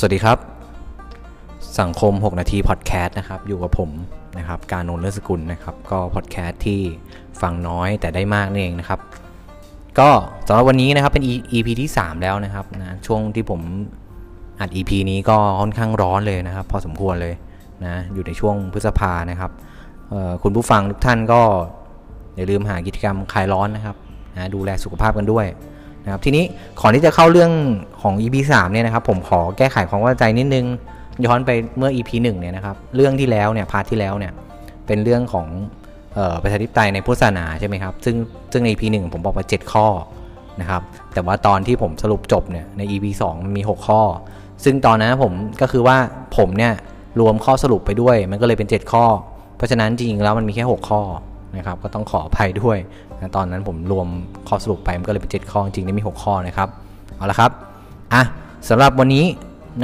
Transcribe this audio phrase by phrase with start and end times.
[0.00, 0.38] สวัสดีครับ
[1.80, 3.90] สังคม 6 นาทีพอดแคสต์นะครับ อยู่กับผม
[4.38, 6.80] นะครับ การนนเลิศสกุลนะครับ ก็พอดแคสต์ที่
[7.40, 9.00] ฟังน้อยแต่ได้มากนี่เองนะครับ
[9.98, 10.08] ก็
[10.46, 13.60] สำหรับวันนี้นะครับเป็น EP ที่ 3 แล้วนะครับนะช่วงที่ผม
[14.60, 17.34] อัด EP นี้ก็ค่อนข้างร้อนเลยนะครับ พอสมควรเลย
[17.84, 19.50] นะอยู่ในช่วงพฤษภานะครับ
[20.42, 21.40] คุณผู้ฟังทุกท่านก็
[22.36, 23.96] อย่าลืมหากิจกรรมคลายร้อนนะครับ
[24.36, 25.46] นะดูแลสุขภาพกันด้วย
[26.08, 26.44] นะครับทีนี้
[26.80, 27.52] ก่อนที่จะเข้าเรื่อง
[28.02, 30.66] ของ EP 3เนี่ยนะครับผมขอแก้ไขความเข้าใจนิดนึง
[31.24, 34.32] ย้อนไปเมื่อ EP 1เนี่ยนะครับเรื่องที่แล้วเนี่ยพาร์ทที่แล้วเนี่ย
[34.86, 35.46] เป็นเรื่องของ
[36.18, 38.16] ออประชาธิปไตยในพุทธศาสนาใช่ไหมครับซึ่ง
[38.52, 39.86] ซึ่งใน EP 1ผมบอกว่า 7 ข้อ
[40.60, 40.82] นะครับ
[41.14, 44.00] แต่ว่าตอนที่ผมสรุปจบเนี่ยใน EP 2มันมี 6 ข้อ
[44.64, 45.96] ซึ่งตอนนั้นผมก็คือว่า
[46.36, 46.72] ผมเนี่ย
[47.20, 49.04] รวมข้อสรุปไปด้วย มันก็เลยเป็น 7 ข้อ
[49.56, 51.02] เพราะฉะนั้นจริงๆแล้วมันมีแค่ 6 ข้อ
[51.56, 52.78] นะครับก็ต้องขออภัยด้วย
[53.20, 54.06] นะตอนนั้นผมรวม
[54.48, 56.68] ข้อสรุปไปมันก็เลยเป็น 7 ข้อจริงๆนี่มี 6 ข้อนะครับ
[57.16, 57.50] เอาละครับ
[58.14, 58.22] อะ
[58.68, 59.26] สำหรับวันนี้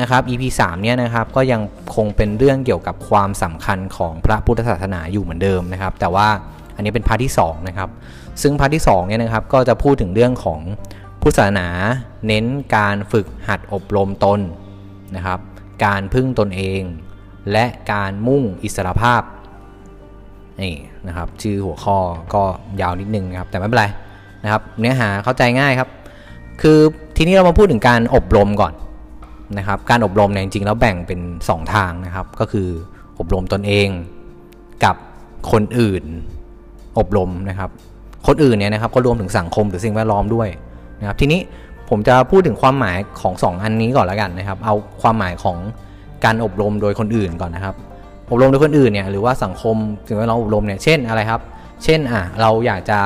[0.00, 1.60] นะครับ EP 3เนี่ยนะครับก็ยัง
[1.94, 6.28] คงเป็นเรื่องเกี่ยวกับความสำคัญของพระพุทธศาสนาอยู่เหมือนเดิมนะครับ แต่ว่า
[6.76, 7.88] อันนี้เป็น part ที่2นะครับ
[8.42, 10.60] ซึ่ง part ที่2เนี่ยนะครับก็จะพูดถึงเรื่องของ
[11.20, 11.68] พุทธศาสนา
[12.26, 12.44] เน้น
[12.76, 14.40] การฝึกหัดอบรมตน
[15.16, 15.40] นะครับ
[15.84, 16.82] การพึ่งตนเอง
[17.52, 19.22] และการมุ่งอิสรภาพ
[20.62, 20.74] นี่
[21.08, 21.96] นะครับชื่อหัวข้อ
[22.34, 22.42] ก็
[22.80, 23.86] ยาวนิดนึงนะครับแต่ไม่เป็นไร
[24.44, 25.88] นะครับเนื้อหาเข้าใจง่ายครับ
[26.62, 26.78] คือ
[27.16, 28.72] ทีนี้เรามาพูดถึงการอบรมก่อน
[29.58, 32.68] นะครับการอบรมเนี่ยจริงๆแล้วแบ่งเป็น 2 ทางนะครับ ก็คือ
[33.18, 33.88] อบรมตนเอง
[34.84, 34.96] กับ
[35.52, 36.04] คนอื่น
[36.98, 37.70] อบรมนะครับ
[38.26, 40.48] คนอื่นเนี่ยนะครับก็รวมถึงสังคมหรือสิ่งแวดล้อมด้วย
[41.00, 41.40] นะครับทีนี้
[41.90, 45.58] ผมจะพูดถึงความหมายของ 2 อันนี้ก่อนแล้วกันนะครับ เอาความหมายของ
[46.24, 47.74] การอบรมโดยคนอื่นก่อนนะครับ
[48.30, 51.40] อบรมโดยคนอื่นเนี่ยหรือว่าสังคมสิ่งแวดล้อมอบรมเนี่ยเช่นอะไรครับ
[51.84, 52.98] เช่นอะเราอยากจะ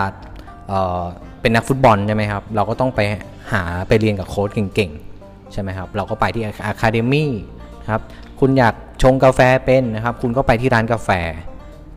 [0.69, 3.01] เเป็นนักฟุตบอลใช่ไหมครับเราก็ต้องไป
[3.53, 7.31] หาไปเรียนกับโค้ชเก่งๆใช่ไหมครับเราก็ไปที่อะคาเดมี่
[7.91, 8.01] ครับ
[8.41, 11.11] คุณอยากชงกาแฟเป็นนะครับ คุณก็ไปที่ร้านกาแฟ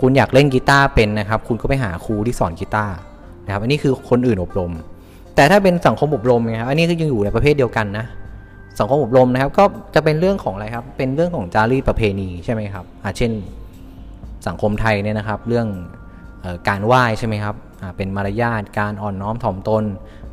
[0.02, 2.96] คุณอยากเล่นกีตาร์เป็นนะครับ คุณก็ไปหาครูที่สอนกีตาร์
[3.46, 4.72] นะครับอันนี้คือคนอื่นอบรม
[5.36, 8.06] แต่ถ้าเป็นสังคมอบรมนะครับอันนี้ก็ยังอยู่ในประเภทเดียวกันนะ
[8.80, 9.64] สังคมอบรมนะครับ ก็
[9.96, 13.32] จะเป็นเรื่องของอะไรครับ เป็นเรื่องของจารีตประเพณีใช่ไหมครับอาเช่น
[14.48, 15.68] สังคมไทยเนี่ยนะครับ เรื่อง
[16.44, 17.56] ออการไหว้ใช่ไหมครับ
[17.98, 19.84] เป็นมารยาทการอ่อนน้อมถ่อมตน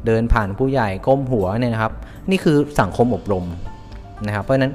[0.07, 1.93] เดินผ่านผู้ใหญ่ก้มหัวเนี่ยนะครับ
[2.31, 3.45] นี่คือสังคมอบรม
[4.27, 4.73] นะครับ เพราะฉะนั้น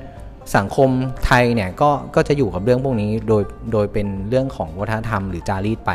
[0.58, 0.90] สังคม
[1.26, 5.92] ไทยเนี่ยก็ก็จะอยู่กับเรื่องพวกนี้โดยโดยเป็นเรื่องของวัฒนธรรมหรือจารีตไป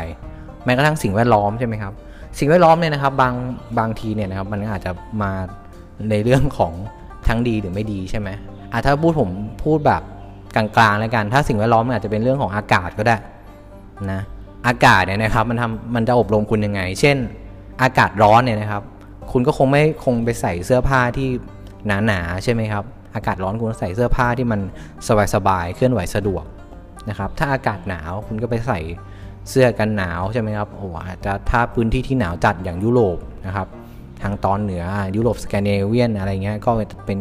[0.65, 1.93] แม้กระทั่งสิ่งแวดล้อมใช่ไหมครับ
[2.39, 3.33] สิ่งแวดล้อมเนี่ยนะครับบาง
[3.79, 4.91] บางทีเนี่ยนะครับมันอาจจะ
[5.21, 5.31] มา
[6.09, 6.73] ในเรื่องของ
[7.29, 8.29] ทั้งดีหรือไม่ดีใช่ไหม
[8.71, 9.29] อะถ้าพูดผม
[9.63, 10.01] พูดแบบ
[10.55, 13.17] กลางๆแล้วกัน ถ้าสิ่งแวดล้อมมันอาจจะเป็นเรื่องของอากาศก็ได้
[14.11, 14.21] นะ
[14.67, 17.17] อากาศเนี่ยนะครับมันทำมันจะอบรมคุณยังไง เช่น
[17.81, 18.83] อากาศร้อนเนี่ยนะครับ
[19.31, 21.27] คุณก็คงไม่คงไปใส่เสื้อผ้าที่
[22.05, 22.83] หนาๆใช่ไหมครับ
[23.15, 24.59] อากาศร้อนคุณใส่เสื้อผ้าที่มัน
[25.33, 26.43] สบายๆเคลื่อนไหวสะดวก
[27.09, 28.79] นะครับถ้าอากาศหนาวคุณก็ไปใส่
[29.49, 33.67] เสื้อกันหนาวใช่ไหมครับโอ้อาจจะถ้าพื้นที่ที่หนาวจัดอย่างยุโรปนะครับ
[34.23, 34.83] ทางตอนเหนือ
[35.15, 36.71] ยุโรปสแกนดิเนเวียนอะไรเงี้ยก็
[37.05, 37.19] เป็น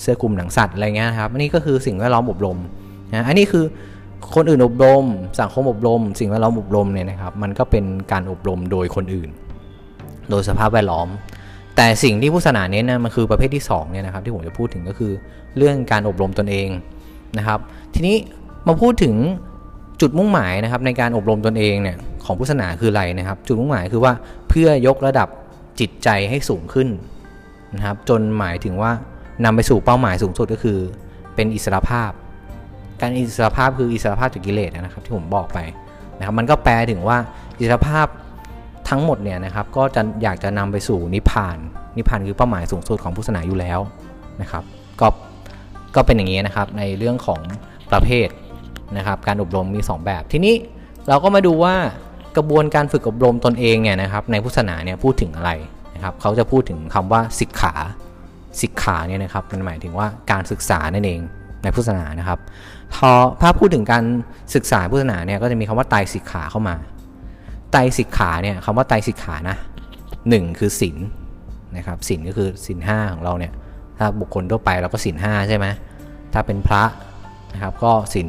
[0.00, 2.58] เสื้อคลุมหนังสัตว์อะไรเงี้ยครับอันนี้ก็คือสิ่งแวดล้อมอบรม
[3.12, 3.64] นะอันนี้คือ
[4.34, 5.04] คนอื่นอบรม
[5.40, 9.30] สังคมอบรม สิ่งแวดล้อมอบรมเนี่ยนะครับมันก็เป็นการอบรมโดยคนอื่น
[10.30, 11.08] โดยสภาพแวดล้อม
[11.76, 15.12] แต่สิ่งที่ผู้ศาสนาเน้นนะมันคือประเภทที่2เนี่ยนะครับที่ผมจะพูดถึงก็คือ
[15.56, 16.68] เรื่องการอบรมตนเอง
[17.38, 17.58] นะครับ
[17.94, 18.16] ทีนี้
[18.66, 19.14] มาพูดถึง
[20.00, 24.12] จุดมุ่งหมายนะครับในการอบรมตนเองเนี่ยของพุทธศาสนาคืออะไรนะครับ จุดมุ่งหมายคือว่า
[24.48, 25.28] เพื่อยกระดับ
[25.80, 26.88] จิตใจให้สูงขึ้น
[27.74, 28.92] นะครับ จนหมายถึงว่า
[29.44, 30.78] นำไปสู่เป้าหมายสูงสุดก็คือ
[31.34, 32.10] เป็นอิสรภาพ
[33.00, 35.58] การอิสรภาพคืออิสรภาพจากกิเลสนะครับ ที่ผมบอกไป
[36.18, 37.18] นะครับ มันก็แปลถึงว่า
[37.58, 38.06] อิสรภาพ
[38.88, 41.58] ทั้งหมดเนี่ยนะครับก็จะอยากจะนำไปสู่นิพพาน
[41.96, 43.80] นิพพานคือเป้าหมายสูงสุดของพุทธศาสนาอยู่แล้ว
[44.42, 44.64] นะครับ
[45.00, 45.08] ก็
[45.94, 47.40] ก็เป็นอย่างนี้นะครับในเรื่องของ
[47.90, 48.28] ประเภท
[48.96, 50.54] นะครับ การอบรมมี 2 แบบทีนี้
[51.08, 51.74] เราก็มาดูว่า
[52.36, 55.50] กระบวนการฝึกอบรมตนเองเนี่ยนะครับในพุทธศาสนาเนี่ยพูดถึงอะไร
[55.94, 57.74] นะครับเขาจะพูดถึงคำว่าศิกขา
[58.60, 61.20] ศิกขาเนี่ยนะครับมันหมายถึงว่าการศึกษานั่นเอง
[61.62, 62.38] ในพุทธศาสนานะครับ
[62.94, 63.10] พอ
[63.40, 64.04] ถ้าพูดถึงการ
[64.54, 66.76] ศึกษาพุทธศาสนาเนี่ยก็จะมีคำว่าไตรศิกขาเข้ามา
[67.72, 69.56] ไตรศิกขาเนี่ยคำว่าไตรศิกขานะ
[70.28, 70.96] หนึ่งคือศีล
[71.76, 73.52] นะครับศีลก็คือศีลห้าของเราเนี่ย
[73.98, 75.66] ถ้าบุคคลทั่วไปเราก็ศีลห้าใช่ไหม
[76.32, 76.84] ถ้าเป็นพระ
[77.52, 78.28] นะครับก็ศีล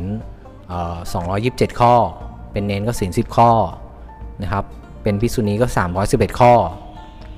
[1.13, 1.93] สองร้อยยิบเจ็ดข้อ
[2.51, 3.51] เป็นเนนก็ศีลสิบข้อ
[4.43, 4.63] นะครับ
[5.03, 5.67] เป็นพิษุณีก็
[6.03, 6.53] 311 ข้อ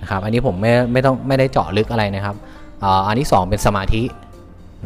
[0.01, 2.35] นะครับอันนี้ผมไม่ไม่ต้องไม่ได้เจาะลึกอะไรนะครับ
[3.07, 4.03] อันที่ 2 เป็นสมาธิ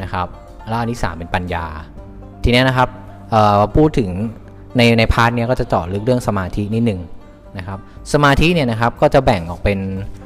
[0.01, 0.27] นะครับ
[0.67, 1.65] แล้วอันที่ 3 เป็นปัญญา
[2.43, 2.89] ทีนี้นะครับ
[3.75, 4.09] พูดถึง
[4.77, 7.01] ในใน part นี้ก็จะเจาะลึกเรื่องสมาธินิดหนึ่ง
[7.57, 7.79] นะครับ
[8.13, 9.79] สมาธิเนี่ยนะครับก็จะแบ่งออกเป็น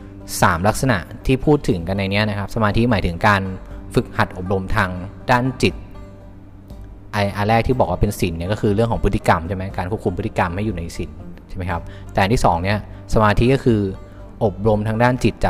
[0.09, 3.41] 3 ลักษณะที่พูดถึงกันในนี้นะครับสมาธิหมายถึงการ
[3.95, 4.89] ฝึกหัดอบรมทาง
[5.31, 5.73] ด้านจิต
[7.11, 11.11] ไอ้อันแรกที่บอกว่าเป็นศีลเนี่ยก็คือเรื่องของพฤติกรรมใช่ไหมการควบคุมพฤติกรรมให้อยู่ในศีล
[11.49, 12.77] ใช่ไหมครับ แต่อันที่สองเนี่ย
[13.13, 13.81] สมาธิก็คือ
[14.43, 15.49] อบรมทางด้านจิตใจ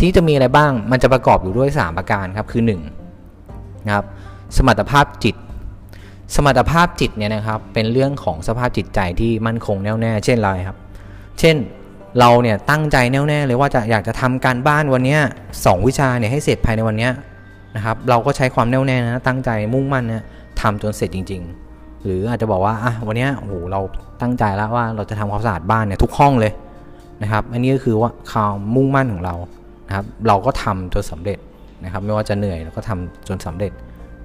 [0.00, 4.04] ที่จะมีอะไรบ้างมันจะประกอบอยู่ด้วย 3 ประการครับคือ1นะครับ
[4.56, 5.36] สมรรถภาพจิต
[6.34, 10.78] สมรรถภาพจิตเนี่ยนะครับเป็นเรื่องของสภาพจิตใจที่มั่นคงแน่วแน่ เช่นอะไรครับ
[11.40, 11.56] เช่น
[12.18, 15.16] เราเนี่ยตั้งใจแน่วแน่เลยว่าจะอยากจะทำการบ้านวันนี้
[15.64, 17.08] สองวิชาเนี่ยให้เสร็จภายในวันนี้
[17.76, 20.22] นะครับเราก็ใช้ความแน่วแน่นะตั้งใจมุ่งมั่นเนี่ย
[20.60, 21.65] ทำจนเสร็จจริง ๆ
[22.06, 23.80] หรืออาจจะบอกว่าอะวันนี้โอ้โหเรา
[24.22, 26.52] ตั้งใจแล้วว่าเราจะทำความสะอาดบ้านเนี่ยทุกห้องเลย
[27.22, 29.34] นะครับ อันนี้ก็คือว่าความมุ่งมั่นของเรา
[29.88, 31.38] นะครับ เราก็ทำจนสำเร็จ
[31.84, 33.72] นะครับ ไม่ว่าจะเหนื่อยเราก็ทำจนสำเร็จ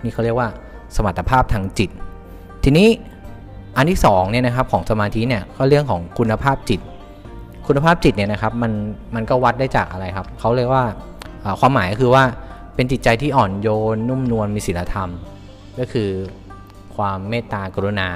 [0.03, 0.47] นี่เขาเรียกว่า
[0.95, 1.89] สมรรถภาพทางจิต
[2.63, 2.87] ทีนี้
[3.77, 6.79] อันที่สองเนี่ยนะครับของสมาธิเนี่ยก็เรื่องของคุณภาพจิต
[7.67, 8.71] คุณภาพจิตเนี่ยนะครับมัน
[9.15, 10.83] มันก็วัดได้จากอะไรครับเขาเรียกว่า
[11.59, 12.23] ความหมายก็คือว่า
[12.75, 15.09] เป็นจิตใจที่อ่อนโยนนุ่มนวลมีศีลธรรม
[15.79, 16.09] ก็คือ
[16.97, 18.09] ความเมตตากรุณา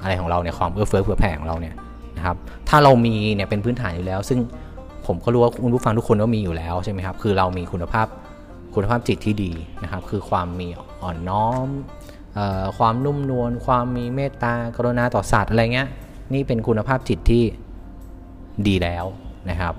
[0.00, 1.74] อะไรของเราเนี่ยความเอื้อเฟื้อเผื่อแผ่ของเราเนี่ย
[2.16, 2.36] นะครับ
[2.68, 4.38] ถ้าเรามีเนี่ยเป็นพื้นฐานอยู่แล้ว ซึ่ง
[5.06, 8.06] ผมก็รู้ว่าคุณผู้ฟังทุกคนก็มีอยู่แล้วใช่ไหมครับคือเรามีคุณภาพ
[8.74, 10.68] คุณภาพจิตที่ดีนะครับ คือความมี
[11.02, 11.68] อ่อนน้อม
[12.78, 15.88] ความนุ่มนวลความมีเมตตากรุณาต่อสัตว์อะไรเงี้ย
[16.34, 17.44] นี่เป็นคุณภาพจิตที่
[18.66, 19.04] ดีแล้ว
[19.50, 19.74] นะครับ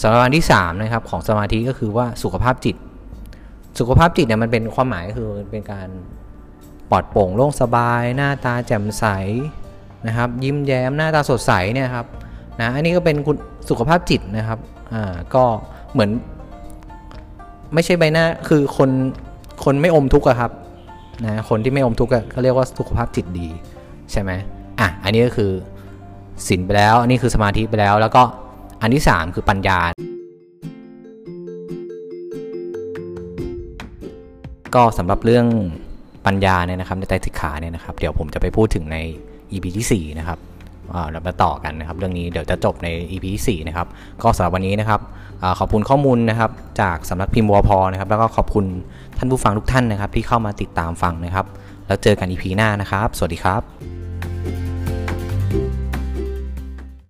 [0.00, 2.76] สำหรับอันที่3นะครับของสมาธิก็คือว่าสุขภาพจิต
[3.78, 5.88] สุขภาพจิตเนี่ยมันเป็นความหมายก็คือเป็นการ
[6.90, 9.04] ปลอดโปร่งโล่งสบาย หน้าตาแจ่มใส
[10.06, 12.06] นะครับ ยิ้มแย้มหน้าตาสดใสเนี่ยครับ
[12.60, 13.16] นะอันนี้ก็เป็น
[13.68, 14.58] สุขภาพจิตนะครับ
[14.94, 15.44] อ่าก็
[15.92, 16.10] เหมือน
[17.74, 18.90] ไม่ใช่ใบหน้าคือคน
[19.64, 20.52] คนไม่อมทุกข์ครับ
[21.24, 23.48] นะคนที่ไม่อมทุกข์ก็เรียกว่าสุขภาพจิตดี
[24.12, 24.30] ใช่ไหม
[24.80, 25.52] อะอันนี้ก็คือ
[26.46, 28.22] ศีลไปแล้ว อันนี้คือสมาธิไปแล้ว แล้วก็
[28.82, 29.78] อันที่ 3 คือปัญญา
[34.74, 35.46] ก็สำหรับเรื่อง
[36.26, 38.96] ปัญญาเนี่ยนะครับในไตรสิกขาเนี่ยนะครับ เดี๋ยวผมจะไปพูดถึงใน
[39.52, 40.38] EP ที่4นะครับ
[41.10, 43.86] เรามาต่อกันนะครับ เรื่องนี้เดี๋ยวจะจบใน EP ที่4นะครับ
[44.22, 45.00] ก็สำหรับวันนี้นะครับ
[45.42, 46.50] อขอบคุณข้อมูลนะครับ
[46.80, 48.64] จากสำนักพิมพ์วพนะครับ แล้วก็ขอบคุณ
[49.18, 51.46] ท่านผู้ฟังทุกท่านนะครับ ที่เข้ามาติดตามฟังนะครับ
[51.86, 53.99] แล้วเจอกัน EP หน้านะครับ สวัสดีครับ